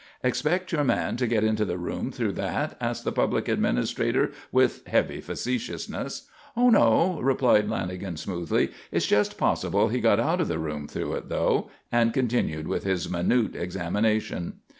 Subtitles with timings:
[0.23, 4.81] "Expect your man to get into the room through that?" asked the Public Administrator with
[4.87, 6.27] heavy facetiousness.
[6.57, 11.13] "Oh, no," replied Lanagan smoothly; "it's just possible he got out of the room through
[11.13, 14.61] it, though," and continued with his minute examination.